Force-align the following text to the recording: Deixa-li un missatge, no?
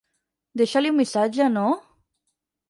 Deixa-li 0.61 0.91
un 0.93 0.97
missatge, 1.01 1.51
no? 1.59 1.67